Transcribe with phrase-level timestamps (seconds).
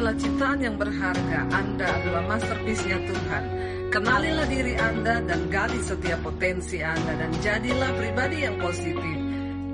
[0.00, 1.44] adalah ciptaan yang berharga.
[1.52, 3.44] Anda adalah masterpiece-nya Tuhan.
[3.92, 9.18] Kenalilah diri Anda dan gali setiap potensi Anda dan jadilah pribadi yang positif.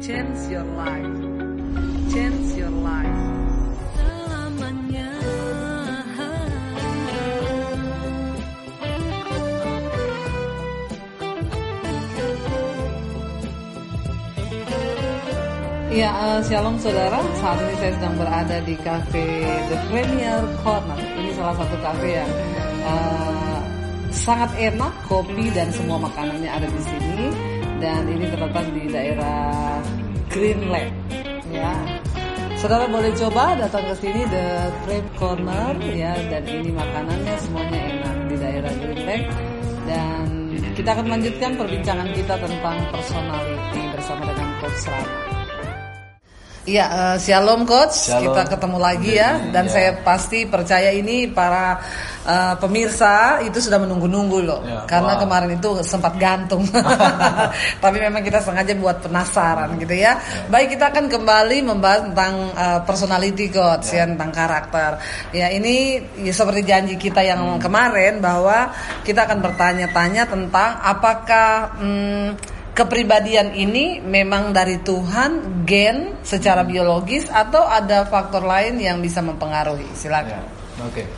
[0.03, 1.15] Change your life.
[2.11, 3.26] Change your life.
[15.97, 17.25] Ya, uh, shalom saudara.
[17.41, 21.01] Saat ini saya sedang berada di cafe The Premier Corner.
[21.01, 22.33] Ini salah satu cafe yang
[22.85, 23.65] uh,
[24.13, 27.33] sangat enak, kopi dan semua makanannya ada di sini.
[27.81, 29.81] Dan ini terletak di daerah
[30.29, 30.93] Green Lake.
[31.49, 31.73] Ya,
[32.61, 36.13] saudara boleh coba datang ke sini The Crab Corner ya.
[36.29, 39.29] Dan ini makanannya semuanya enak di daerah Green Lake.
[39.89, 40.27] Dan
[40.77, 45.36] kita akan melanjutkan perbincangan kita tentang personality bersama dengan Coach Rama.
[46.67, 48.11] Iya, uh, shalom coach.
[48.11, 48.35] Shalom.
[48.35, 49.73] Kita ketemu lagi ya dan Ya.
[49.73, 51.79] saya pasti percaya ini para
[52.27, 54.61] uh, pemirsa itu sudah menunggu-nunggu loh.
[54.67, 55.23] Ya, Karena wow.
[55.23, 56.67] kemarin itu sempat gantung.
[57.83, 60.19] Tapi memang kita sengaja buat penasaran gitu ya.
[60.51, 64.03] Baik, kita akan kembali membahas tentang uh, personality coach ya.
[64.03, 64.99] tentang karakter.
[65.31, 68.75] Ya, ini ya, seperti janji kita yang kemarin bahwa
[69.07, 77.65] kita akan bertanya-tanya tentang apakah hmm, kepribadian ini memang dari Tuhan gen secara biologis atau
[77.65, 80.45] ada faktor lain yang bisa mempengaruhi Ya, silakan
[80.85, 81.09] Oke.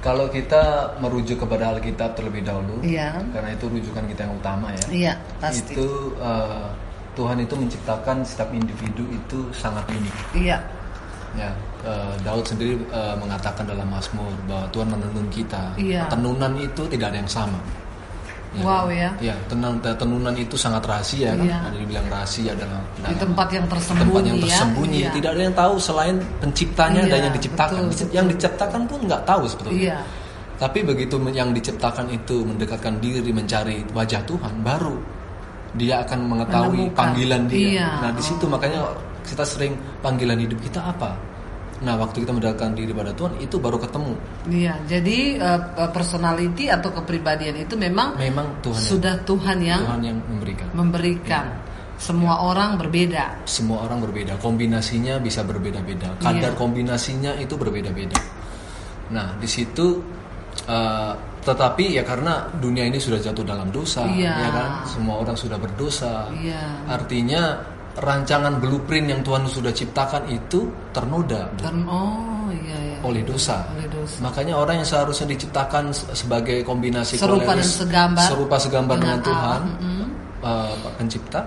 [0.00, 3.20] Kalau kita merujuk kepada Alkitab terlebih dahulu, Iya.
[3.32, 4.84] karena itu rujukan kita yang utama ya.
[4.88, 6.68] iya pasti Itu eh,
[7.12, 10.16] Tuhan itu menciptakan setiap individu itu sangat unik.
[10.40, 10.56] iya
[11.34, 11.50] Ya,
[11.82, 15.72] eh, Daud sendiri eh, mengatakan dalam Mazmur bahwa Tuhan menenun kita.
[15.76, 16.06] Iya.
[16.08, 17.58] Tenunan itu tidak ada yang sama.
[18.62, 19.10] Wow, ya.
[19.18, 21.42] Ya, tenun, tenunan itu sangat rahasia kan.
[21.42, 21.58] Iya.
[21.66, 24.42] Ada dibilang rahasia dalam, di dalam tempat yang tersembunyi tempat yang ya.
[24.46, 25.10] tersembunyi Iya.
[25.18, 28.14] tidak ada yang tahu selain penciptanya Iya, dan yang diciptakan betul, betul.
[28.14, 29.98] yang diciptakan pun nggak tahu sebetulnya iya
[30.54, 34.94] tapi begitu yang diciptakan itu mendekatkan diri mencari wajah Tuhan baru
[35.74, 36.94] dia akan mengetahui Menemukan.
[36.94, 37.88] panggilan dia Iya.
[38.06, 38.86] nah di situ makanya
[39.26, 41.10] kita sering panggilan hidup kita apa
[41.84, 44.12] nah waktu kita mendekatkan diri pada Tuhan itu baru ketemu.
[44.48, 45.60] Iya jadi eh,
[45.92, 50.68] personality atau kepribadian itu memang memang Tuhan yang, sudah Tuhan yang Tuhan yang memberikan.
[50.72, 51.46] memberikan.
[51.94, 53.46] Semua orang berbeda.
[53.46, 54.34] Semua orang berbeda.
[54.42, 56.18] Kombinasinya bisa berbeda-beda.
[56.18, 56.58] Kadar Iya.
[56.58, 58.18] kombinasinya itu berbeda-beda.
[59.14, 60.02] Nah di situ
[60.66, 61.14] uh,
[61.44, 64.32] tetapi ya karena dunia ini sudah jatuh dalam dosa Iya.
[64.32, 64.70] ya kan?
[64.88, 66.32] Semua orang sudah berdosa.
[66.34, 66.88] Iya.
[66.90, 67.62] Artinya
[67.94, 73.86] rancangan blueprint yang Tuhan sudah ciptakan itu ternoda Dan oh iya iya oleh dosa oleh
[73.86, 78.96] dosa makanya orang yang seharusnya diciptakan se- sebagai kombinasi Serupa dan koleris, segambar serupa segambar
[78.98, 79.82] dengan, dengan Tuhan Allah.
[79.84, 80.06] Mm-mm.
[80.42, 81.40] uh, pencipta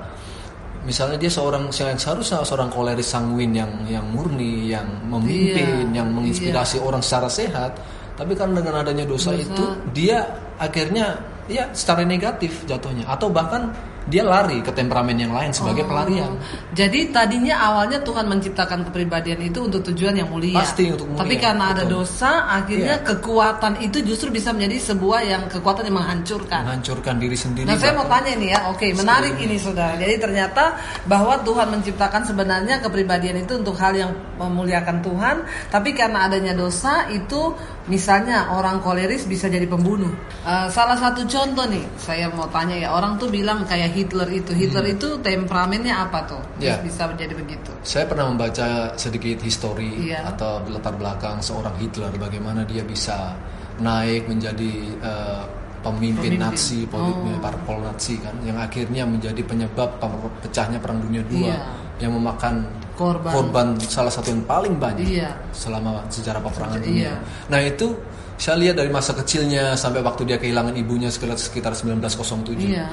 [0.87, 6.07] misalnya dia seorang yang seharusnya seorang koleris sanguin yang yang murni yang memimpin Iya, yang
[6.15, 7.75] menginspirasi orang secara sehat
[8.17, 9.45] tapi kan dengan adanya dosa, Dosa.
[9.45, 9.63] itu
[9.93, 10.25] dia
[10.57, 13.69] akhirnya ya secara negatif jatuhnya atau bahkan
[14.07, 15.89] dia lari ke temperamen yang lain sebagai Oh.
[15.91, 16.31] pelarian
[16.71, 20.61] Jadi tadinya awalnya Tuhan menciptakan kepribadian itu untuk tujuan yang mulia.
[20.61, 22.05] Pasti untuk mulia, Tapi karena ada betul.
[22.05, 23.07] dosa, akhirnya Iya.
[23.07, 26.61] kekuatan itu justru bisa menjadi sebuah yang kekuatan yang menghancurkan.
[26.69, 29.97] menghancurkan diri sendiri Nah saya mau tanya nih ya, oke menarik ini saudara.
[29.97, 30.77] Jadi ternyata
[31.09, 35.35] bahwa Tuhan menciptakan sebenarnya kepribadian itu untuk hal yang memuliakan Tuhan,
[35.73, 37.57] tapi karena adanya dosa itu
[37.87, 40.11] misalnya orang koleris bisa jadi pembunuh.
[40.45, 44.51] Eh, salah satu contoh nih, saya mau tanya ya orang tuh bilang kayak Hitler itu,
[44.53, 46.41] Hitler itu temperamennya apa tuh?
[46.61, 46.77] Ya.
[46.79, 47.71] Bisa menjadi begitu.
[47.81, 50.29] Saya pernah membaca sedikit histori Iya.
[50.29, 53.33] atau latar belakang seorang Hitler bagaimana dia bisa
[53.77, 54.71] naik menjadi
[55.01, 55.43] eh,
[55.81, 56.41] pemimpin, Pemimpin.
[56.41, 57.39] Nazi, politik Oh.
[57.39, 60.01] parpol Nazi kan yang akhirnya menjadi penyebab
[60.41, 61.57] pecahnya perang dunia II Iya.
[62.01, 62.65] yang memakan
[62.97, 63.77] Korban.
[63.77, 65.29] salah satu yang paling banyak Iya.
[65.53, 66.85] selama sejarah peperangan Iya.
[66.85, 67.13] dunia.
[67.53, 67.93] Nah, itu
[68.37, 72.73] saya lihat dari masa kecilnya sampai waktu dia kehilangan ibunya sekitar sekitar 1907.
[72.73, 72.89] Iya.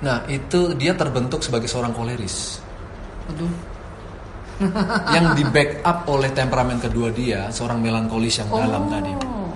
[0.00, 2.60] Nah, itu dia terbentuk sebagai seorang koleris.
[3.28, 3.52] Aduh.
[5.16, 9.12] yang di backup oleh temperamen kedua dia seorang melankolis yang dalam tadi.
[9.24, 9.48] Oh.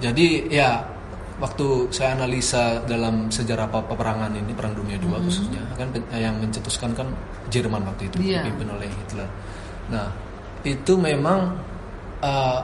[0.00, 0.76] Jadi ya
[1.40, 6.92] waktu saya analisa dalam sejarah pe- peperangan ini perang dunia II khususnya kan yang mencetuskan
[6.92, 7.08] kan
[7.48, 8.44] Jerman waktu itu Iya.
[8.44, 9.28] dipimpin oleh Hitler.
[9.88, 10.12] Nah
[10.68, 11.56] itu memang
[12.20, 12.60] uh,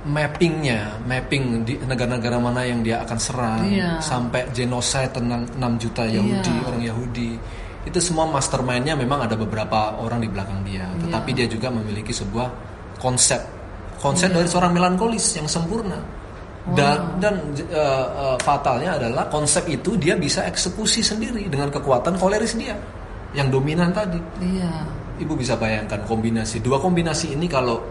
[0.00, 4.00] mappingnya mapping di negara-negara mana yang dia akan serang Iya.
[4.00, 6.64] sampai genocide tentang 6 juta Yahudi Iya.
[6.64, 7.30] orang Yahudi.
[7.84, 10.84] Itu semua mastermindnya memang ada beberapa orang di belakang dia.
[11.00, 12.48] Tetapi dia juga memiliki sebuah
[13.00, 13.40] konsep.
[14.00, 15.96] Konsep dari seorang melankolis yang sempurna.
[16.76, 17.40] Dan dan
[17.72, 22.76] uh, uh, fatalnya adalah konsep itu dia bisa eksekusi sendiri dengan kekuatan koleris dia
[23.32, 24.20] yang dominan tadi.
[24.40, 24.70] Iya.
[25.20, 27.84] ibu bisa bayangkan kombinasi dua kombinasi ini kalau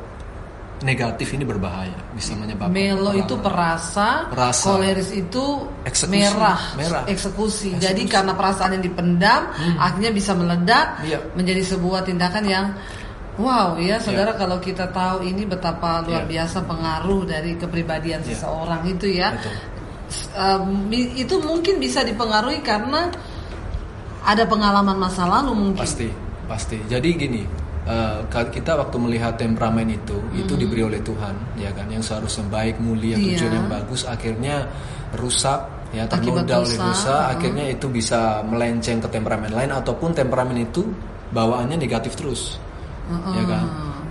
[0.79, 4.63] negatif ini berbahaya, bisa menyebabkan Melo itu perasa, Perasa.
[4.71, 6.15] koleris itu Eksekusi.
[6.15, 7.03] merah, Merah.
[7.03, 7.75] eksekusi.
[7.75, 7.83] Eksekusi.
[7.83, 11.19] Jadi karena perasaan yang dipendam, akhirnya bisa meledak Iya.
[11.35, 12.65] menjadi sebuah tindakan yang
[13.35, 16.47] wow ya, saudara kalau kita tahu ini betapa luar Iya.
[16.47, 18.39] biasa pengaruh dari kepribadian Iya.
[18.39, 19.35] seseorang itu ya.
[19.35, 19.55] Betul.
[21.19, 23.11] Itu mungkin bisa dipengaruhi karena
[24.23, 25.83] ada pengalaman masa lalu mungkin.
[25.83, 26.07] Pasti,
[26.47, 26.77] pasti.
[26.87, 27.41] Jadi gini,
[28.25, 32.77] ka- kita waktu melihat temperamen itu, itu diberi oleh Tuhan, ya kan, yang seharusnya baik,
[32.77, 33.23] mulia, Hmm.
[33.23, 33.29] Iya.
[33.35, 34.55] tujuan yang bagus, akhirnya
[35.11, 35.59] rusak,
[35.89, 37.31] ya ternoda oleh dosa, hmm.
[37.33, 40.85] akhirnya itu bisa melenceng ke temperamen lain ataupun temperamen itu
[41.29, 42.61] bawaannya negatif terus,
[43.09, 43.65] ya kan.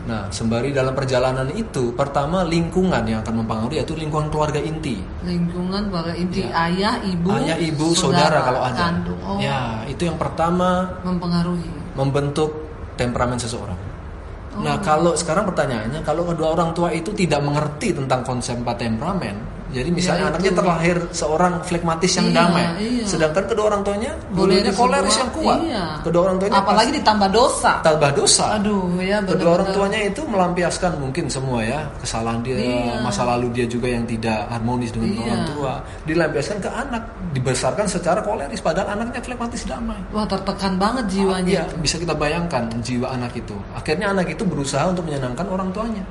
[0.09, 4.97] Nah, sembari dalam perjalanan itu, pertama lingkungan yang akan mempengaruhi yaitu lingkungan keluarga inti.
[5.21, 6.65] Lingkungan keluarga inti Ya.
[6.65, 8.79] ayah, ibu, Ayah, ibu, saudara, kalau ada.
[8.81, 9.21] kandung.
[9.21, 11.69] Oh, Ya, itu yang pertama mempengaruhi.
[11.93, 12.68] membentuk
[12.99, 13.79] temperamen seseorang.
[13.79, 14.61] Oh.
[14.67, 19.37] Nah, kalau sekarang pertanyaannya, kalau kedua orang tua itu tidak mengerti tentang konsep empat temperamen,
[19.69, 20.59] jadi misalnya Ya, anaknya itu.
[20.59, 23.05] terlahir seorang flegmatis yang Iya, damai, iya.
[23.05, 25.85] sedangkan kedua orang tuanya dulunya koleris yang kuat, iya.
[26.00, 27.70] kedua orang tuanya Apalagi ditambah dosa.
[27.76, 28.44] pas- tambah dosa.
[28.56, 29.31] Aduh ya benar.
[29.37, 33.00] Kedua orang tuanya itu melampiaskan mungkin semua ya kesalahan dia, Iya.
[33.00, 35.23] masa lalu dia juga yang tidak harmonis dengan Iya.
[35.23, 35.73] orang tua,
[36.05, 40.00] dilampiaskan ke anak, dibesarkan secara koleris padahal anaknya flegmatis damai.
[40.11, 41.50] Wah tertekan banget jiwanya.
[41.50, 43.53] Iya, bisa kita bayangkan jiwa anak itu.
[43.73, 46.05] Akhirnya anak itu berusaha untuk menyenangkan orang tuanya.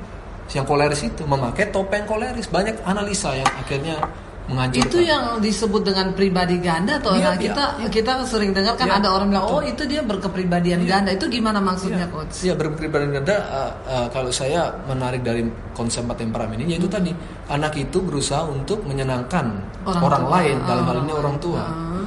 [0.48, 2.48] Yang koleris itu memakai topeng koleris.
[2.48, 4.00] Banyak analisa yang akhirnya
[4.48, 4.88] menghancurkan.
[4.88, 7.88] Itu yang disebut dengan pribadi ganda atau Iya, nah, iya, kita iya.
[7.92, 10.88] kita sering dengar kan Iya, ada orang bilang oh itu dia berkepribadian Iya.
[10.88, 11.10] ganda.
[11.12, 12.40] Itu gimana maksudnya coach?
[12.40, 13.36] Iya berpribadi ganda.
[13.44, 15.44] uh, uh, kalau saya menarik dari
[15.76, 17.12] konsep temperamen ini, yaitu tadi
[17.46, 19.52] anak itu berusaha untuk menyenangkan
[19.84, 20.32] Orang orang, tua.
[20.40, 21.60] lain dalam hal ini orang tua.
[21.60, 22.04] ah.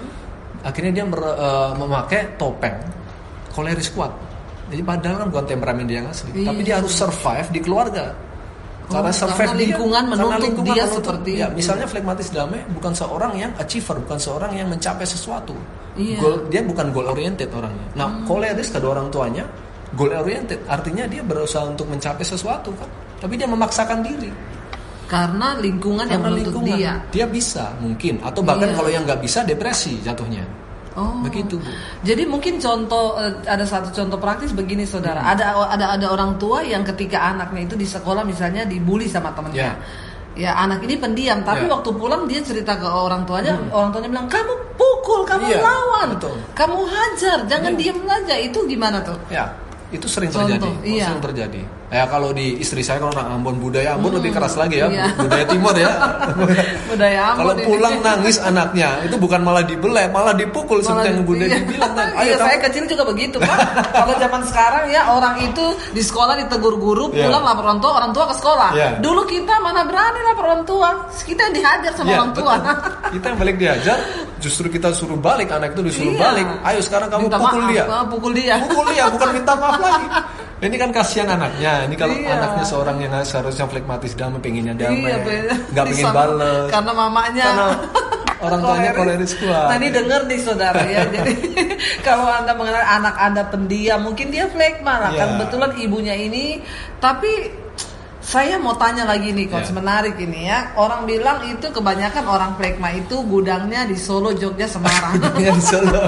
[0.66, 2.74] Akhirnya dia ber- uh, memakai topeng
[3.54, 4.10] koleris kuat.
[4.74, 6.48] Jadi padahal kan bukan temperamen dia yang asli, Iya.
[6.50, 8.18] tapi dia harus survive di keluarga.
[8.92, 10.98] Oh, Karena survive karena dia- lingkungan karena menuntut lingkungan dia menuntut.
[11.00, 11.56] seperti ya, itu.
[11.56, 15.56] misalnya flegmatis damai bukan seorang yang achiever, bukan seorang yang mencapai sesuatu.
[15.94, 16.18] Iya.
[16.18, 16.22] Hmm.
[16.22, 17.88] Goal, dia bukan goal oriented orangnya.
[17.94, 19.44] Nah, koleris kedua orang tuanya
[19.92, 22.88] goal oriented, artinya dia berusaha untuk mencapai sesuatu kan.
[23.18, 24.32] Tapi dia memaksakan diri
[25.06, 26.80] Karena lingkungan yang karena menuntut lingkungan.
[27.12, 27.26] dia.
[27.28, 28.76] bisa mungkin atau bahkan Iya.
[28.76, 30.44] kalau yang nggak bisa depresi jatuhnya.
[30.92, 31.24] Oh.
[31.24, 31.72] Begitu, Bu.
[32.04, 35.24] Jadi mungkin contoh eh, ada satu contoh praktis begini saudara.
[35.24, 35.32] Hmm.
[35.40, 39.72] Ada ada ada orang tua yang ketika anaknya itu di sekolah misalnya dibully sama temannya.
[40.32, 41.76] Ya anak ini pendiam, tapi Ya.
[41.76, 46.08] waktu pulang dia cerita ke orang tuanya, orang tuanya bilang kamu pukul, kamu Iya, lawan,
[46.16, 46.32] betul.
[46.56, 47.80] kamu hajar, jangan Iya.
[47.92, 48.36] diem aja.
[48.40, 49.20] Itu gimana tuh?
[49.28, 49.52] Ya,
[49.92, 50.72] itu sering Contoh, terjadi.
[50.72, 51.08] Oh, iya.
[51.12, 51.62] Sering terjadi.
[51.92, 55.12] Ya kalau di istri saya kan orang Ambon budaya Ambon lebih keras lagi ya, iya.
[55.12, 55.92] budaya timur ya.
[56.88, 57.68] Budaya Kalau Ambon ini.
[57.68, 61.60] pulang nangis anaknya, itu bukan malah dibelai, malah dipukul seperti yang Bunda iya.
[61.62, 62.12] bilang tadi.
[62.16, 63.58] Iya, kamu- saya kecil juga begitu pak.
[63.92, 67.28] Kalau zaman sekarang ya orang itu di sekolah ditegur guru, Iya.
[67.28, 68.70] pulang lapor orang tua, orang tua ke sekolah.
[68.72, 68.90] Iya.
[69.04, 70.90] Dulu kita mana berani lapor orang tua,
[71.22, 72.54] kita yang dihajar sama Iya, orang tua.
[73.12, 73.98] Kita yang balik diajar,
[74.40, 76.24] justru kita suruh balik anak itu disuruh Iya.
[76.24, 76.48] balik.
[76.64, 77.84] Ayo sekarang kamu Minta pukul maaf, dia.
[78.08, 78.56] pukul dia.
[78.64, 80.08] Pukul dia, bukan minta maaf lagi.
[80.62, 81.90] Ini kan kasihan anaknya.
[81.90, 82.38] Ini kalau Iya.
[82.38, 85.18] anaknya seorang yang seharusnya flegmatis damai, pengennya damai, Iya,
[85.74, 86.70] nggak pengen bales.
[86.70, 87.68] Karena mamanya Karena
[88.42, 89.66] orang tuanya koleris kuat.
[89.70, 91.02] Nah ini denger nih saudara ya.
[91.18, 91.34] Jadi
[92.06, 95.10] kalau anda mengenal anak anda pendiam, mungkin dia flekma lah.
[95.14, 95.18] Iya.
[95.18, 96.62] Kan kebetulan ibunya ini,
[97.02, 97.50] tapi
[98.32, 99.76] saya mau tanya lagi nih, coach Iya.
[99.76, 100.72] menarik ini ya.
[100.80, 105.20] Orang bilang itu kebanyakan orang flekma itu gudangnya di Solo, Jogja, Semarang.
[105.36, 106.00] Di Solo.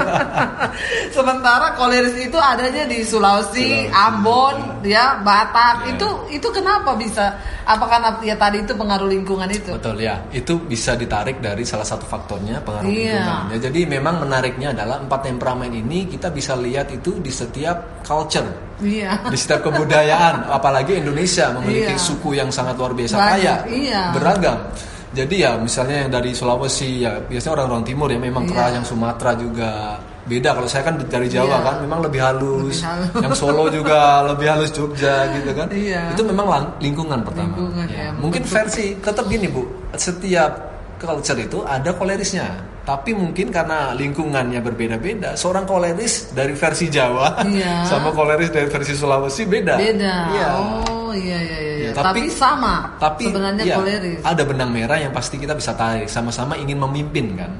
[1.15, 3.91] Sementara koleris itu adanya di Sulawesi, Sulawesi.
[3.91, 4.55] Ambon,
[4.87, 5.83] ya Batak.
[5.83, 5.99] Iya.
[5.99, 7.35] Itu itu kenapa bisa?
[7.63, 9.71] Apa karena ya tadi itu pengaruh lingkungan itu?
[9.75, 13.19] Betul ya, itu bisa ditarik dari salah satu faktornya pengaruh Iya.
[13.19, 13.43] lingkungan.
[13.51, 18.72] Ya, jadi memang menariknya adalah empat temperamen ini kita bisa lihat itu di setiap culture,
[18.81, 19.29] Iya.
[19.29, 20.47] di setiap kebudayaan.
[20.57, 22.01] Apalagi Indonesia memiliki Iya.
[22.01, 24.01] suku yang sangat luar biasa Banyak, kaya, iya.
[24.15, 24.57] beragam.
[25.13, 28.75] Jadi ya misalnya yang dari Sulawesi ya biasanya orang-orang timur ya memang keras, Iya.
[28.81, 29.69] yang Sumatera juga
[30.25, 30.49] beda.
[30.57, 31.57] Kalau saya kan dari Jawa Iya.
[31.61, 33.21] kan memang lebih halus, Lebih halus.
[33.21, 33.99] yang Solo juga
[34.33, 35.69] lebih halus Jogja gitu kan.
[35.69, 36.17] Iya.
[36.17, 37.45] Itu memang lingkungan pertama.
[37.53, 38.09] Lingkungan, Ya.
[38.09, 38.57] ya, Mungkin membentuk.
[38.57, 39.61] versi tetap gini bu,
[39.93, 40.72] setiap
[41.03, 42.47] culture itu ada kolerisnya.
[42.83, 47.83] Tapi mungkin karena lingkungannya berbeda-beda, seorang koleris dari versi Jawa Iya.
[47.91, 49.75] sama koleris dari versi Sulawesi beda.
[49.79, 50.15] Beda.
[50.31, 50.47] Iya.
[50.59, 51.73] Oh iya iya iya.
[51.79, 52.91] Iya, tapi, tapi- sama.
[52.99, 54.19] Tapi sebenarnya iya, koleris.
[54.23, 56.07] ada benang merah yang pasti kita bisa tarik.
[56.07, 57.51] Sama-sama ingin memimpin kan.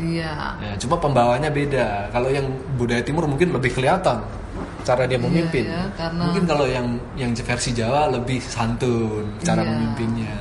[0.00, 0.56] Iya.
[0.56, 2.08] Ya, cuma pembawanya beda.
[2.08, 2.48] Kalau yang
[2.80, 4.16] budaya timur mungkin lebih kelihatan
[4.80, 5.68] cara dia memimpin.
[5.68, 6.88] Iya, karena- Mungkin kalau yang
[7.20, 9.76] yang versi Jawa lebih santun cara Iya.
[9.76, 10.32] memimpinnya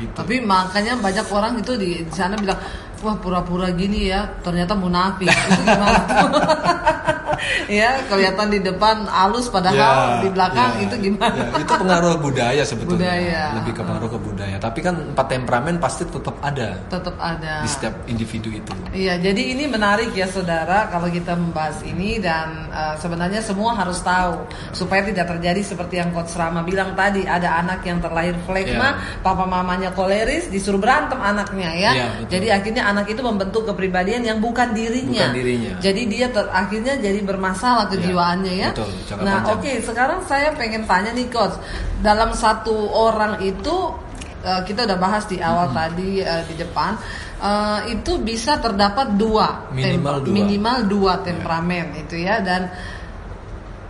[0.00, 0.14] gitu.
[0.14, 2.58] Tapi makanya banyak orang itu di di sana bilang,
[3.02, 5.28] wah pura-pura gini ya, ternyata munafik.
[5.28, 6.02] Itu gimana?
[7.80, 11.38] ya kelihatan di depan halus padahal Ya, di belakang ya, itu gimana?
[11.38, 13.08] ya, itu pengaruh budaya sebetulnya.
[13.08, 13.42] Budaya.
[13.56, 14.56] Lebih ke pengaruh ke budaya.
[14.58, 17.62] Tapi kan empat temperamen pasti tetap ada Tetap ada.
[17.62, 18.72] di setiap individu itu.
[18.90, 24.00] Iya, jadi ini menarik ya saudara kalau kita membahas ini dan uh, sebenarnya semua harus
[24.00, 24.42] tahu
[24.72, 29.20] supaya tidak terjadi seperti yang Coach Rama bilang tadi ada anak yang terlahir flekma, Iya.
[29.20, 31.90] papa mamanya koleris disuruh berantem anaknya ya.
[31.92, 32.28] Iya, betul.
[32.32, 35.28] jadi akhirnya anak itu membentuk kepribadian yang bukan dirinya.
[35.28, 35.72] Bukan dirinya.
[35.78, 38.70] Jadi dia ter- akhirnya jadi bermasalah kejiwaannya ya.
[38.72, 38.88] betul,
[39.20, 41.60] nah, oke, sekarang saya pengen tanya nih Coach,
[42.00, 43.92] dalam satu orang itu
[44.40, 46.96] uh, kita udah bahas di awal tadi uh, di depan
[47.44, 50.32] uh, itu bisa terdapat dua Minimal dua.
[50.32, 52.72] minimal dua temperamen itu ya dan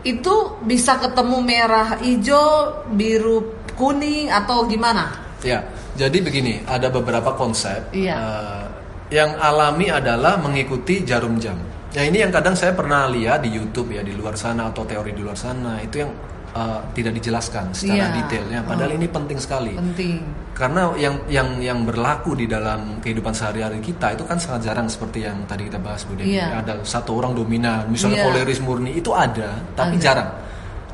[0.02, 5.62] itu bisa ketemu merah hijau biru kuning atau gimana Ya,
[5.94, 7.94] jadi begini, ada beberapa konsep.
[7.94, 8.14] Iya.
[8.18, 8.64] Eh,
[9.14, 11.54] yang alami adalah mengikuti jarum jam.
[11.98, 15.10] Ya ini yang kadang saya pernah lihat di YouTube ya di luar sana atau teori
[15.10, 16.14] di luar sana itu yang
[16.48, 18.14] eh, tidak dijelaskan secara Iya.
[18.22, 18.60] detailnya.
[18.62, 18.98] Padahal Oh.
[19.02, 19.74] ini penting sekali.
[19.74, 20.22] penting
[20.54, 25.26] Karena yang yang yang berlaku di dalam kehidupan sehari-hari kita itu kan sangat jarang seperti
[25.26, 26.38] yang tadi kita bahas Bu Devi.
[26.38, 26.62] Iya.
[26.62, 28.26] Ada satu orang dominan, misalnya Iya.
[28.30, 30.02] koleris murni itu ada, tapi Ada.
[30.02, 30.30] jarang.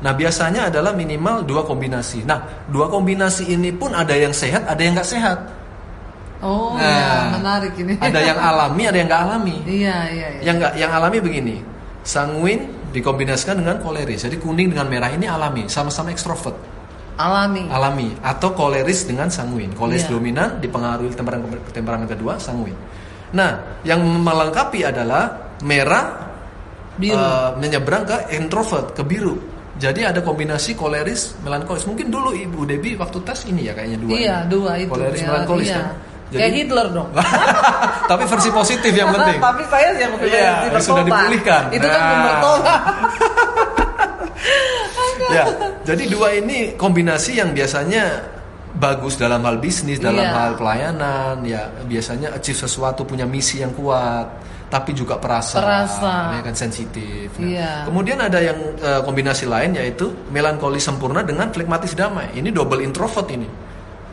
[0.01, 2.25] Nah biasanya adalah minimal dua kombinasi.
[2.25, 5.37] Nah dua kombinasi ini pun ada yang sehat, ada yang nggak sehat.
[6.45, 9.55] Oh Nah, ya menarik ini Ada yang alami, ada yang nggak alami.
[9.65, 11.55] iya iya iya Yang nggak, yang alami begini,
[12.05, 12.59] sanguin
[12.93, 14.23] dikombinasikan dengan koleris.
[14.23, 16.77] Jadi kuning dengan merah ini alami, sama-sama ekstrovert.
[17.15, 19.71] alami alami atau koleris dengan sanguin.
[19.71, 20.11] Koleris Iya.
[20.19, 22.75] dominan dipengaruhi temperamen temperamen kedua sanguin.
[23.31, 26.27] Nah, yang melengkapi adalah merah
[26.95, 27.15] Biru.
[27.15, 29.35] eh, menyeberang ke introvert ke biru.
[29.75, 31.83] Jadi ada kombinasi koleris melankolis.
[31.83, 34.11] Mungkin dulu Ibu Debi waktu tes ini ya kayaknya dua.
[34.11, 34.51] iya ini.
[34.51, 35.75] dua itu Koleris ya, melankolis iya.
[35.75, 35.87] kan.
[36.29, 37.09] Kayak Hitler dong
[38.09, 39.37] tapi versi positif yang penting.
[39.37, 41.61] tapi saya yang Iya, yang sudah dipulihkan.
[41.69, 42.23] itu kan Nah.
[42.25, 42.81] bertobat
[45.35, 45.43] ya,
[45.83, 48.33] jadi dua ini kombinasi yang biasanya
[48.75, 50.35] bagus dalam hal bisnis, dalam Iya.
[50.35, 54.27] hal pelayanan, ya biasanya achieve sesuatu punya misi yang kuat,
[54.67, 56.35] tapi juga perasa, Perasa.
[56.35, 57.31] ya kan sensitif.
[57.39, 57.71] Nah, Iya.
[57.87, 62.35] Kemudian ada yang eh, kombinasi lain yaitu melankoli sempurna dengan flegmatis damai.
[62.35, 63.47] Ini double introvert ini.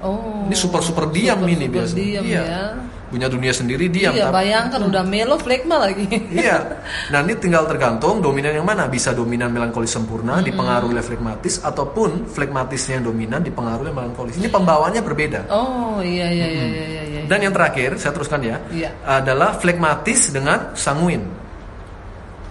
[0.02, 1.99] Oh Ini super super diam super- ini super biasanya.
[1.99, 2.42] diam iya.
[2.42, 2.64] ya
[3.12, 4.09] Punya dunia sendiri diam.
[4.11, 6.80] iya tapi- bayangkan udah melo flekma lagi Iya.
[7.09, 8.88] Nah ini tinggal tergantung dominan yang mana.
[8.88, 14.35] Bisa dominan melankolis sempurna dipengaruhi oleh flegmatis ataupun flegmatisnya yang dominan dipengaruhi oleh melankolis.
[14.35, 15.40] Ini pembawaannya berbeda.
[15.49, 17.21] oh iya iya iya iya iya, iya.
[17.28, 18.90] Dan yang terakhir saya teruskan ya Iya.
[19.04, 21.21] adalah flegmatis dengan sanguin.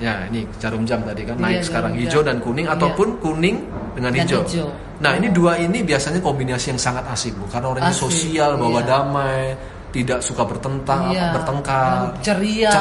[0.02, 2.02] Ya ini jarum jam tadi kan Iya, naik jarum sekarang jam.
[2.02, 2.74] hijau dan kuning Iya.
[2.74, 3.56] ataupun kuning
[3.94, 4.42] dengan Dan hijau.
[4.50, 4.68] hijau.
[4.98, 8.82] Nah ini dua ini biasanya kombinasi yang sangat asik bu karena orangnya Asik, sosial bawa
[8.82, 8.90] iya.
[8.90, 9.42] damai
[9.92, 11.36] tidak suka bertentang Iya.
[11.38, 12.72] bertengkar Ceria,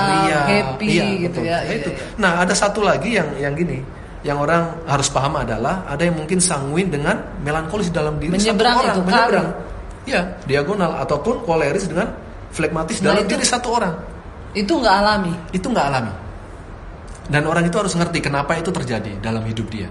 [0.49, 1.45] happy Iya, gitu betul.
[1.45, 1.59] ya.
[1.61, 1.91] Nah, Iya, itu.
[1.93, 2.05] iya.
[2.17, 3.79] Nah, ada satu lagi yang yang gini,
[4.23, 8.85] yang orang harus paham adalah ada yang mungkin sanguin dengan melankolis dalam diri Menyeberang satu
[8.85, 9.49] orang, itu, menyeberang.
[10.09, 12.09] Iya, diagonal ataupun koleris dengan
[12.49, 13.95] flegmatis Nah, dalam itu- diri satu orang.
[14.57, 16.13] itu nggak alami Itu nggak alami.
[17.31, 19.87] Dan orang itu harus ngerti kenapa itu terjadi dalam hidup dia.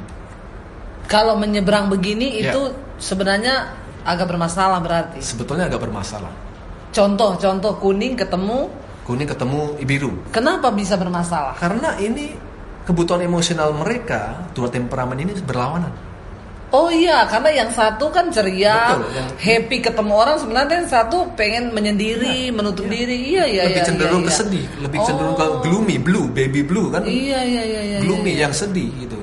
[1.10, 2.54] kalau menyeberang begini Iya.
[2.54, 2.62] itu
[3.02, 3.74] sebenarnya
[4.06, 6.30] agak bermasalah berarti Sebetulnya agak bermasalah.
[6.92, 8.70] contoh contoh kuning ketemu
[9.02, 10.12] Kuning ketemu biru.
[10.30, 12.38] kenapa bisa bermasalah Karena ini
[12.86, 15.90] kebutuhan emosional mereka, dua temperamen ini berlawanan.
[16.70, 21.18] Oh iya, karena yang satu kan ceria, Betul, yang- happy ketemu orang, sebenarnya yang satu
[21.34, 23.34] pengen menyendiri, menutup diri.
[23.34, 23.88] Iya iya lebih iya.
[23.90, 24.40] cenderung iya, ke iya.
[24.40, 25.60] sedih, lebih cenderung ke Oh.
[25.66, 27.02] gloomy, blue, baby blue kan?
[27.04, 27.98] Iya iya iya iya.
[28.00, 28.48] gloomy iya.
[28.48, 29.19] yang sedih gitu.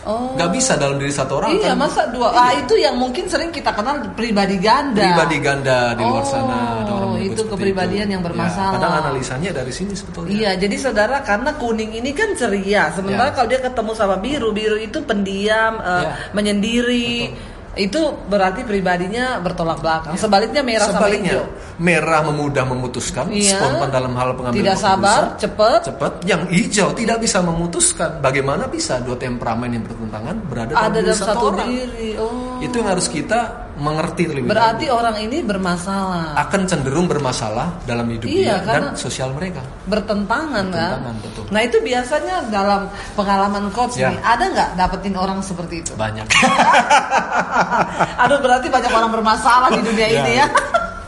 [0.00, 0.32] Oh.
[0.32, 1.52] Nggak bisa dalam diri satu orang.
[1.54, 1.84] Iya, kan?
[1.84, 2.32] masa dua?
[2.32, 4.96] Ah itu yang mungkin sering kita kenal pribadi ganda.
[4.96, 8.14] Pribadi ganda di luar Oh, sana ada orang itu kepribadian itu.
[8.16, 8.72] yang Ya, bermasalah.
[8.80, 10.32] kadang analisanya dari sini sebetulnya.
[10.32, 13.34] Iya, jadi saudara karena kuning ini kan ceria, sementara Ya.
[13.36, 16.16] kalau dia ketemu sama biru, biru itu pendiam, Ya.
[16.32, 17.36] menyendiri.
[17.70, 20.18] Itu berarti pribadinya bertolak belakang.
[20.18, 21.78] Sebaliknya merah Sebaliknya, sama hijau.
[21.78, 23.56] merah memudah memutuskan, Iya.
[23.56, 25.80] spontan dalam hal pengambilan Tidak sabar, keputusan, cepet.
[25.86, 26.12] cepat.
[26.26, 28.10] Yang hijau tidak bisa memutuskan.
[28.18, 31.68] Bagaimana bisa dua temperamen yang bertentangan berada dalam Ada dalam satu, satu orang?
[31.70, 32.10] diri.
[32.18, 32.58] Oh.
[32.58, 35.00] Itu yang harus kita mengerti terlebih Berarti dahulu.
[35.00, 39.64] orang ini bermasalah, akan cenderung bermasalah dalam hidup Iya, dia dan sosial mereka.
[39.84, 41.24] bertentangan, Bertentangan, kan?
[41.24, 41.44] betul.
[41.48, 44.12] Nah itu biasanya dalam pengalaman coach Ya.
[44.12, 45.92] nih, ada nggak dapetin orang seperti itu?
[45.94, 46.28] Banyak.
[48.22, 50.46] Aduh berarti banyak orang bermasalah di dunia ini ya.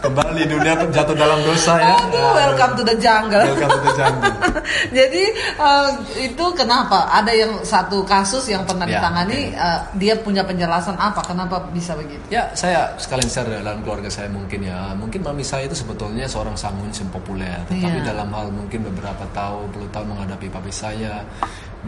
[0.03, 1.95] Kembali dunia jatuh dalam dosa ya.
[1.95, 3.39] Aduh, welcome to the jungle.
[3.39, 4.35] Welcome to the jungle.
[4.99, 5.89] Jadi eh,
[6.27, 7.07] itu kenapa?
[7.07, 11.23] Ada yang satu kasus yang pernah Ya, ditangani, eh, dia punya penjelasan apa?
[11.23, 12.19] Kenapa bisa begitu?
[12.35, 14.91] Ya, saya sekalian share dalam keluarga saya mungkin ya.
[14.99, 17.63] Mungkin mami saya itu sebetulnya seorang sangun yang populer.
[17.71, 18.11] Tetapi Iya.
[18.11, 21.23] dalam hal mungkin beberapa tahun, puluh tahun menghadapi papi saya,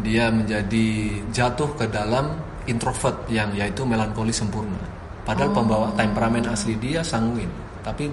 [0.07, 2.39] dia menjadi jatuh ke dalam
[2.71, 4.79] introvert yang yaitu melankoli sempurna.
[5.25, 5.57] Padahal Oh.
[5.57, 7.49] pembawa temperamen asli dia sanguin,
[7.85, 8.09] tapi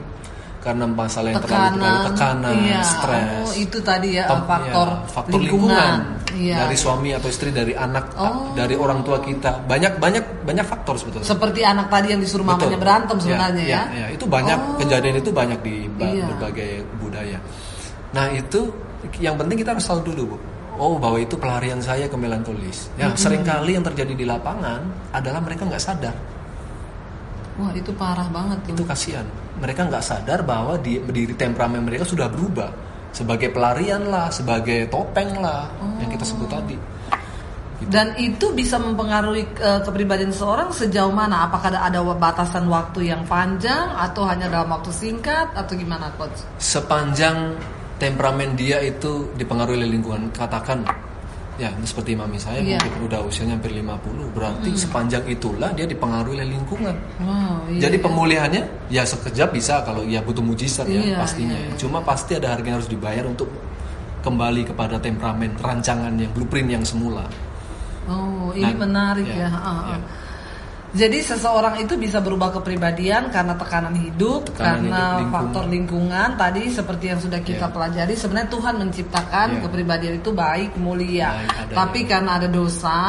[0.61, 2.81] karena masalah yang tekanan, terlalu tekanan, iya.
[2.85, 5.97] stres, Oh, itu tadi ya Pem- faktor, ya, faktor lingkungan,
[6.37, 6.55] Iya.
[6.63, 8.53] dari suami atau istri, dari anak, Oh.
[8.53, 11.25] dari orang tua kita, banyak banyak banyak faktor sebetulnya.
[11.25, 12.83] Seperti anak tadi yang disuruh mamanya Betul.
[12.85, 13.81] berantem sebenarnya ya.
[13.89, 14.77] ya, itu banyak Oh.
[14.77, 16.29] kejadian itu banyak di Iya.
[16.29, 17.41] berbagai budaya.
[18.13, 18.69] Nah itu
[19.17, 20.37] yang penting kita harus tahu dulu bu.
[20.77, 22.93] Oh bahwa itu pelarian saya ke melankolis.
[23.01, 26.13] Ya sering kali yang terjadi di lapangan adalah mereka nggak sadar.
[27.59, 28.75] Wah itu parah banget tuh.
[28.77, 29.27] Itu kasihan.
[29.59, 32.71] Mereka nggak sadar bahwa di, diri temperamen mereka sudah berubah
[33.11, 35.67] sebagai pelarian lah, sebagai topeng lah
[35.99, 36.77] yang kita sebut tadi.
[37.81, 41.49] Dan itu bisa mempengaruhi eh, kepribadian seorang sejauh mana?
[41.49, 46.45] Apakah ada, ada batasan waktu yang panjang atau hanya dalam waktu singkat atau gimana coach?
[46.61, 47.57] sepanjang
[47.97, 50.85] temperamen dia itu dipengaruhi oleh lingkungan katakan
[51.55, 52.79] ya seperti mami saya Iya.
[52.79, 52.87] Hmm.
[52.87, 57.79] mungkin udah usianya hampir 50 berarti sepanjang itulah dia dipengaruhi oleh lingkungan Wow, iya.
[57.85, 61.75] jadi pemulihannya ya sekejap bisa kalau ya butuh mujizat Iya, ya pastinya iya, iya.
[61.75, 63.51] cuma pasti ada harga yang harus dibayar untuk
[64.21, 67.25] kembali kepada temperamen rancangan yang blueprint yang semula
[68.03, 69.49] Oh, ini Nah, menarik iya, ya.
[69.53, 69.81] Ah, ah.
[69.87, 69.97] iya.
[70.91, 75.31] Jadi seseorang itu bisa berubah kepribadian karena tekanan hidup, Tekanan karena hidup, lingkungan.
[75.31, 76.29] faktor lingkungan.
[76.35, 77.73] Tadi seperti yang sudah kita Iya.
[77.73, 79.61] pelajari, sebenarnya Tuhan menciptakan Iya.
[79.63, 81.31] kepribadian itu baik, mulia.
[81.31, 82.07] Baik, ada Tapi ya.
[82.11, 82.99] karena ada dosa,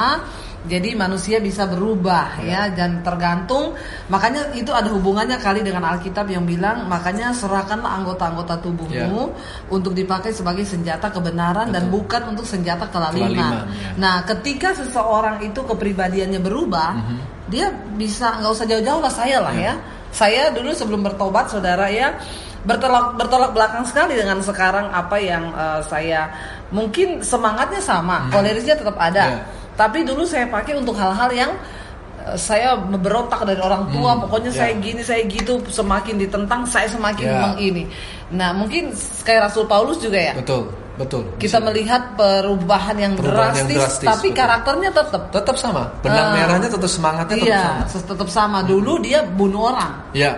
[0.63, 2.71] jadi manusia bisa berubah Iya.
[2.71, 3.75] ya dan tergantung.
[4.07, 9.75] Makanya itu ada hubungannya kali dengan Alkitab yang bilang, makanya serahkanlah anggota-anggota tubuhmu Iya.
[9.75, 13.35] untuk dipakai sebagai senjata kebenaran dan bukan untuk senjata kelaliman.
[13.35, 13.91] Kelaliman, ya.
[13.99, 17.19] Nah, ketika seseorang itu kepribadiannya berubah, Mhm.
[17.53, 19.69] Dia bisa nggak usah jauh-jauh lah saya lah Iya.
[19.69, 19.75] ya.
[20.13, 22.13] Saya dulu sebelum bertobat, saudara ya,
[22.65, 26.33] bertolak bertolak belakang sekali dengan sekarang apa yang eh, saya
[26.69, 29.39] mungkin semangatnya sama, kolerisnya tetap ada, Iya.
[29.77, 31.53] tapi dulu saya pakai untuk hal-hal yang
[32.23, 34.59] eh, saya berontak dari orang tua, Hmm, pokoknya ya.
[34.69, 37.41] saya gini, saya gitu, semakin ditentang, saya semakin Ya.
[37.41, 37.85] meng ini.
[38.33, 38.93] Nah, mungkin
[39.25, 40.33] kayak Rasul Paulus juga ya.
[40.37, 44.39] betul betul Kita melihat perubahan yang, Perubahan yang drastis, drastis, tapi betul.
[44.39, 45.23] karakternya tetap.
[45.31, 46.35] tetap sama benang Ah.
[46.37, 48.59] merahnya tetap semangatnya tetap Iya, sama tetap sama.
[48.63, 50.33] Dulu dia bunuh orang ya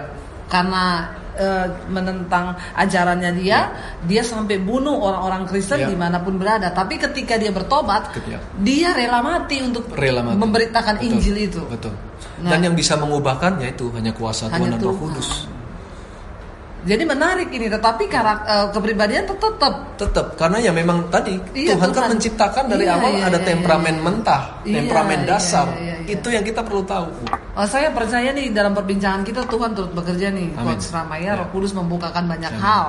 [0.46, 3.66] karena eh, menentang ajarannya dia,
[4.06, 5.90] dia sampai bunuh orang-orang Kristen Iya.
[5.90, 6.70] di mana pun berada.
[6.70, 10.38] Tapi ketika dia bertobat, Ketika- dia rela mati untuk rela mati.
[10.38, 11.58] memberitakan Betul, Injil itu.
[11.66, 11.90] Betul.
[12.38, 12.54] Nah.
[12.54, 14.94] Dan yang bisa mengubahkan yaitu hanya kuasa Hanya Tuhan dan Roh.
[14.94, 15.28] Kudus.
[16.84, 19.56] Jadi menarik ini, tetapi karak, eh, kepribadian tetap
[19.94, 23.46] Tetap karena ya memang tadi Iya, Tuhan, kan menciptakan dari Iya, awal iya, ada iya,
[23.46, 24.04] temperamen iya.
[24.04, 25.66] mentah, Iya, temperamen iya, dasar.
[25.80, 26.12] iya, iya.
[26.12, 27.08] Itu yang kita perlu tahu.
[27.54, 30.74] Oh, saya percaya nih dalam perbincangan kita Tuhan turut bekerja nih Amin.
[30.74, 31.38] Coach Ramaya Ya.
[31.38, 32.60] Roh Kudus membukakan banyak Amin.
[32.60, 32.84] hal.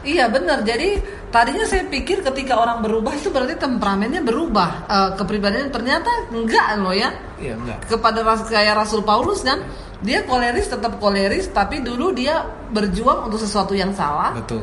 [0.00, 0.62] Iya benar.
[0.62, 6.78] Jadi tadinya saya pikir ketika orang berubah itu berarti temperamennya berubah, Eh, kepribadiannya ternyata enggak
[6.78, 7.10] loh ya.
[7.36, 7.78] Iya, enggak.
[7.90, 9.58] Kepada ras- kayak Rasul Paulus kan,
[10.04, 14.36] dia koleris tetap koleris, tapi dulu dia berjuang untuk sesuatu yang salah.
[14.36, 14.60] Betul.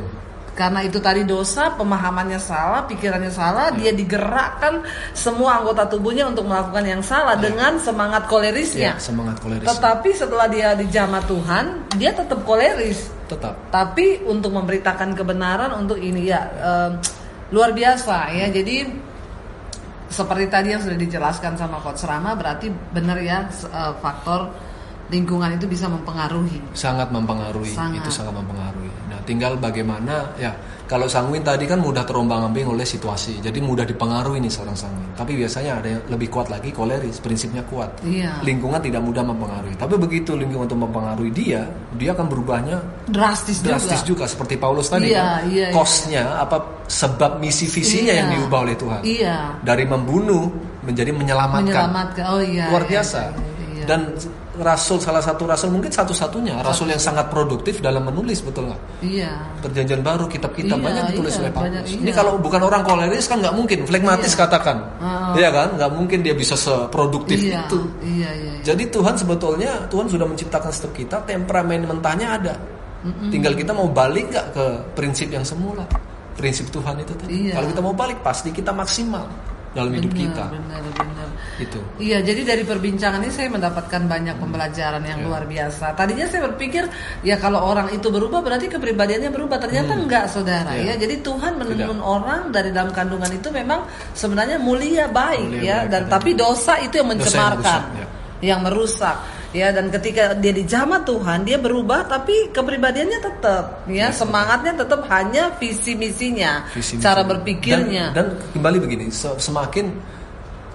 [0.52, 4.84] Karena itu tadi dosa, pemahamannya salah, pikirannya salah, dia digerakkan
[5.16, 8.94] semua anggota tubuhnya untuk melakukan yang salah dengan semangat kolerisnya.
[8.94, 9.64] Ya, semangat koleris.
[9.64, 11.64] Tetapi setelah dia dijamah Tuhan,
[11.96, 13.08] dia tetap koleris.
[13.32, 13.72] Tetap.
[13.72, 17.00] Tapi untuk memberitakan kebenaran untuk ini ya em,
[17.48, 18.52] luar biasa ya.
[18.52, 18.92] Jadi
[20.12, 24.52] seperti tadi yang sudah dijelaskan sama Coach Rama berarti benar ya eh, faktor
[25.12, 26.58] lingkungan itu bisa mempengaruhi.
[26.72, 28.00] sangat mempengaruhi Sangat.
[28.00, 30.50] itu sangat mempengaruhi nah tinggal bagaimana ya
[30.82, 35.08] kalau sanguin tadi kan mudah terombang ambing oleh situasi jadi mudah dipengaruhi nih seorang sanguin
[35.12, 38.40] tapi biasanya ada yang lebih kuat lagi koleris prinsipnya kuat Iya.
[38.40, 42.76] lingkungan tidak mudah mempengaruhi tapi begitu lingkungan untuk mempengaruhi dia dia akan berubahnya
[43.08, 44.24] Drastis, drastis juga.
[44.24, 45.74] juga, seperti Paulus tadi Iya, kan iya, iya.
[45.76, 46.56] kosnya apa
[46.88, 48.18] sebab misi visinya Iya.
[48.24, 49.36] yang diubah oleh Tuhan Iya.
[49.60, 50.48] dari membunuh
[50.82, 52.24] menjadi menyelamatkan Menyelamatkan.
[52.32, 52.66] Oh iya.
[52.72, 53.84] luar iya, biasa iya, iya.
[53.86, 54.00] dan
[54.60, 59.32] rasul salah satu rasul mungkin satu-satunya rasul yang sangat produktif dalam menulis betul nggak Iya.
[59.64, 62.16] perjanjian baru kitab-kitab Iya, banyak ditulis iya, oleh Paulus banyak, ini iya.
[62.16, 64.40] kalau bukan orang koleris kan nggak mungkin flegmatis Iya.
[64.44, 65.32] katakan Ah.
[65.32, 67.64] Iya kan nggak mungkin dia bisa seproduktif Iya.
[67.64, 68.52] itu Iya, iya.
[68.58, 68.62] iya.
[68.62, 72.54] jadi Tuhan sebetulnya Tuhan sudah menciptakan setiap kita temperamen mentahnya ada
[73.32, 75.82] tinggal kita mau balik nggak ke prinsip yang semula
[76.36, 77.56] prinsip Tuhan itu tadi Iya.
[77.56, 79.24] kalau kita mau balik pasti kita maksimal
[79.72, 81.28] dalam hidup Benar, kita Benar, benar.
[81.56, 85.26] itu Iya, jadi dari perbincangan ini saya mendapatkan banyak pembelajaran yang Ya.
[85.26, 85.94] luar biasa.
[85.94, 86.84] Tadinya saya berpikir
[87.22, 89.56] ya kalau orang itu berubah berarti kepribadiannya berubah.
[89.56, 90.76] Ternyata enggak, saudara.
[90.76, 90.92] Ya.
[90.92, 95.76] Ya, jadi Tuhan menuntun orang dari dalam kandungan itu memang sebenarnya mulia baik Mulia ya.
[95.84, 96.08] baik, Dan ya.
[96.10, 98.06] tapi dosa itu yang Dosa yang mencemarkan, merusak, ya.
[98.42, 99.16] yang merusak.
[99.52, 105.52] Ya dan ketika dia dijamah Tuhan dia berubah tapi kepribadiannya tetap ya semangatnya tetap hanya
[105.54, 107.30] visi misinya visi cara misi.
[107.30, 109.92] berpikirnya dan, dan kembali begini se- semakin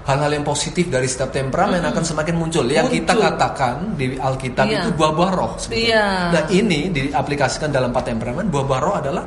[0.06, 2.64] hal-hal yang positif dari setiap temperamen akan semakin muncul.
[2.64, 4.80] Yang kita katakan di Alkitab Iya.
[4.80, 5.52] itu buah-buah roh.
[5.58, 5.84] sebetulnya.
[5.84, 6.06] Iya.
[6.32, 8.48] Nah ini diaplikasikan dalam empat temperamen.
[8.48, 9.26] Buah-buah roh adalah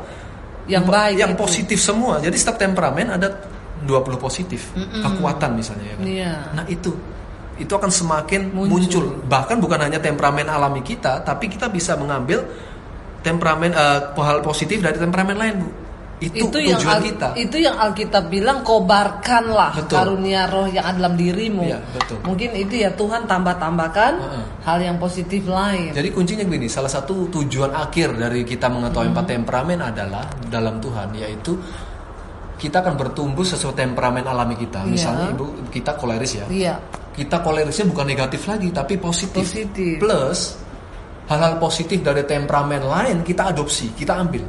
[0.65, 1.43] Yang baik yang itu.
[1.43, 2.17] positif semua.
[2.17, 3.29] Jadi setiap temperamen ada
[3.83, 5.85] 20 positif kekuatan misalnya.
[5.85, 6.05] Ya kan?
[6.07, 6.33] Iya.
[6.55, 6.95] Nah itu
[7.61, 8.73] itu akan semakin Muncul.
[8.73, 9.05] muncul.
[9.29, 12.41] Bahkan bukan hanya temperamen alami kita, tapi kita bisa mengambil
[13.21, 15.69] temperamen eh, hal positif dari temperamen lain, Bu.
[16.21, 17.33] Itu, itu yang Al- kita.
[17.33, 19.97] itu yang Alkitab bilang kobarkanlah Betul.
[19.97, 21.65] karunia roh yang ada dalam dirimu.
[21.65, 22.21] Iya, betul.
[22.29, 24.45] Mungkin itu ya Tuhan tambah-tambahkan Heeh.
[24.61, 25.97] hal yang positif lain.
[25.97, 29.17] Jadi kuncinya gini, salah satu tujuan akhir dari kita mengetahui Hmm.
[29.17, 31.57] empat temperamen adalah dalam Tuhan yaitu
[32.61, 34.85] kita akan bertumbuh sesuai temperamen alami kita.
[34.85, 34.93] Iya.
[34.93, 36.47] Misalnya ibu kita koleris ya.
[36.53, 36.75] Iya.
[37.17, 39.41] Kita kolerisnya bukan negatif lagi tapi positif.
[39.41, 39.97] Positif.
[39.97, 40.61] Plus
[41.33, 44.45] hal-hal positif dari temperamen lain kita adopsi, kita ambil.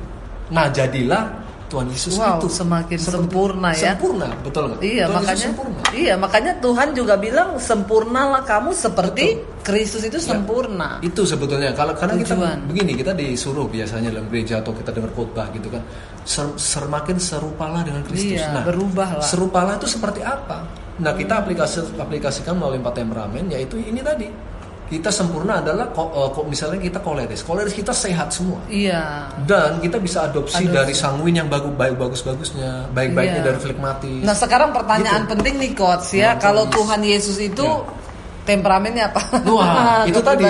[0.51, 1.23] Nah jadilah
[1.71, 3.95] Tuhan Yesus Wow, itu semakin sempurna ya.
[3.95, 4.79] Sempurna, betul nggak?
[4.83, 5.79] Iya, Tuhan Yesus makanya sempurna.
[5.95, 9.25] Iya, makanya Tuhan juga bilang sempurnalah kamu seperti
[9.63, 10.99] Kristus itu sempurna.
[10.99, 12.27] Itu sebetulnya kalau karena Tujuan.
[12.27, 15.81] kita begini kita disuruh biasanya dalam gereja atau kita dengar khotbah gitu kan
[16.27, 18.43] ser, semakin serupalah dengan Kristus.
[18.43, 19.23] Iya, berubahlah.
[19.23, 20.67] Serupalah itu seperti apa?
[20.99, 24.27] Nah kita aplikasi aplikasikan melalui empat temperamen yaitu ini tadi
[24.91, 29.31] kita sempurna adalah ko- eh, ko- misalnya kita koleris, koleris kita sehat semua Iya.
[29.47, 30.75] dan kita bisa adopsi, Adopsi.
[30.75, 33.47] dari sanguin yang bagus baik bagus bagusnya baik baiknya Iya.
[33.47, 34.21] dari flegmatis.
[34.21, 35.31] Nah, sekarang pertanyaan Gitu.
[35.31, 36.43] penting nih coach ya, Melankolis.
[36.43, 37.87] kalau Tuhan Yesus itu Ya.
[38.43, 39.21] temperamennya apa?
[39.47, 40.43] Wah, itu tadi.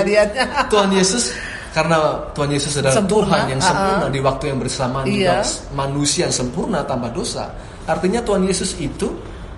[0.68, 1.24] Tuhan Yesus
[1.70, 1.98] karena
[2.34, 4.12] Tuhan Yesus adalah Sempurna, Tuhan yang sempurna uh-uh.
[4.12, 5.38] di waktu yang bersamaan Iya.
[5.38, 5.38] juga
[5.78, 7.46] manusia yang sempurna tanpa dosa.
[7.86, 9.08] Artinya Tuhan Yesus itu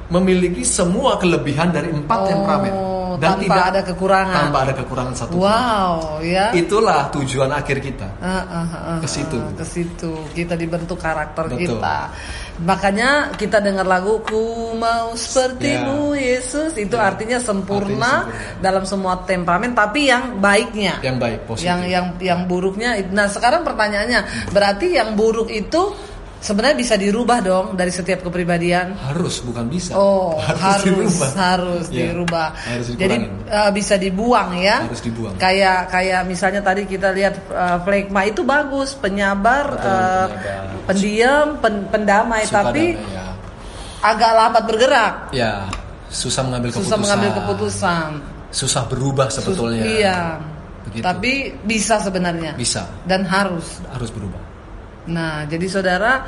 [0.09, 2.73] memiliki semua kelebihan dari empat Oh, temperamen
[3.19, 4.37] tanpa ada kekurangan.
[4.47, 5.33] Tanpa ada kekurangan satu.
[5.37, 6.49] Wow, ya.
[6.53, 8.07] Itulah tujuan akhir kita.
[8.21, 9.37] Ah, ah, ah, ah, Ke situ.
[9.37, 11.77] ah, ke situ kita dibentuk karakter Betul.
[11.77, 11.97] kita
[12.61, 17.09] makanya kita dengar lagu ku mau sepertimu Yesus itu Ya.
[17.09, 18.61] artinya sempurna, Artinya sempurna.
[18.61, 21.65] dalam semua temperamen tapi yang baiknya Yang baik, positif.
[21.65, 26.12] yang yang yang buruknya nah sekarang pertanyaannya berarti yang buruk itu
[26.43, 29.95] sebenarnya bisa dirubah dong dari setiap kepribadian Harus bukan bisa.
[29.95, 31.29] Oh, harus dirubah.
[31.33, 32.47] harus Ya, dirubah.
[32.51, 33.15] Harus Jadi
[33.47, 34.83] uh, bisa dibuang ya.
[34.83, 35.39] Harus dibuang.
[35.39, 40.83] Kayak kayak misalnya tadi kita lihat uh, flegma itu bagus, penyabar, Betul, uh, penyabar.
[40.83, 43.25] pendiam, pen- pendamai, Suka tapi damai, ya.
[44.03, 45.63] agak lambat bergerak, ya
[46.11, 46.91] susah mengambil keputusan.
[46.91, 48.09] susah mengambil keputusan.
[48.53, 49.81] Susah berubah Sus- sebetulnya.
[49.81, 50.19] iya.
[50.83, 51.01] Begitu.
[51.01, 51.31] Tapi
[51.63, 52.53] bisa sebenarnya.
[52.53, 53.79] bisa Dan harus.
[53.89, 54.37] harus berubah.
[55.05, 56.23] Nah, jadi saudara,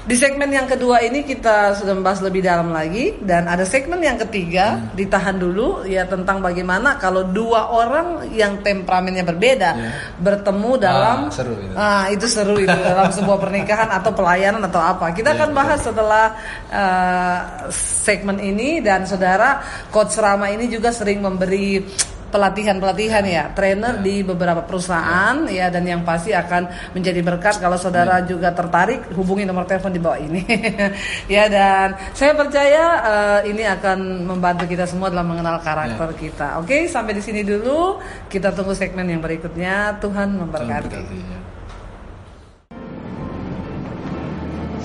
[0.00, 4.16] di segmen yang kedua ini kita sudah membahas lebih dalam lagi dan ada segmen yang
[4.16, 4.96] ketiga Hmm.
[4.96, 9.90] ditahan dulu ya tentang bagaimana kalau dua orang yang temperamennya berbeda Ya.
[10.16, 11.74] bertemu dalam Ah, seru itu.
[11.76, 15.12] Ah, itu seru itu dalam sebuah pernikahan atau pelayanan atau apa.
[15.12, 15.58] Kita Ya, akan betul.
[15.60, 16.26] bahas setelah
[16.72, 17.38] eh,
[18.00, 19.60] segmen ini dan saudara
[19.92, 21.84] coach Rama ini juga sering memberi
[22.30, 24.02] pelatihan-pelatihan ya, trainer Ya.
[24.02, 25.66] di beberapa perusahaan ya.
[25.68, 30.18] dan yang pasti akan menjadi berkat kalau saudara juga tertarik hubungi nomor telepon di bawah
[30.18, 30.42] ini.
[31.30, 36.58] Ya dan saya percaya eh, ini akan membantu kita semua dalam mengenal karakter kita.
[36.62, 37.98] Oke sampai di sini dulu.
[38.30, 39.98] Kita tunggu segmen yang berikutnya.
[40.00, 40.86] Tuhan memberkati.
[40.90, 41.40] Berkati, ya.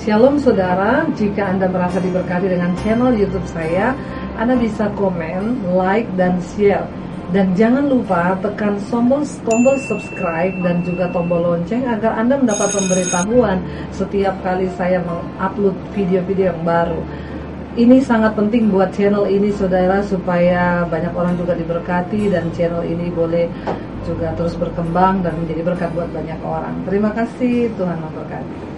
[0.06, 3.90] Shalom saudara, jika Anda merasa diberkati dengan channel YouTube saya,
[4.38, 6.86] Anda bisa komen, like, dan share.
[7.34, 13.66] Dan jangan lupa tekan tombol tombol subscribe dan juga tombol lonceng agar Anda mendapat pemberitahuan
[13.90, 17.02] setiap kali saya mengupload video-video yang baru.
[17.76, 23.10] Ini sangat penting buat channel ini saudara supaya banyak orang juga diberkati dan channel ini
[23.10, 23.50] boleh
[24.06, 26.86] juga terus berkembang dan menjadi berkat buat banyak orang.
[26.86, 28.75] Terima kasih, Tuhan memberkati.